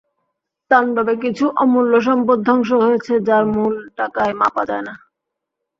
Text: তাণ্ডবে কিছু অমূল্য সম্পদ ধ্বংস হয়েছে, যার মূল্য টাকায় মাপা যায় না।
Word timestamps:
তাণ্ডবে 0.71 1.13
কিছু 1.23 1.45
অমূল্য 1.61 1.93
সম্পদ 2.07 2.37
ধ্বংস 2.47 2.69
হয়েছে, 2.83 3.13
যার 3.27 3.43
মূল্য 3.53 3.79
টাকায় 3.97 4.33
মাপা 4.41 4.63
যায় 4.69 4.83
না। 4.87 4.93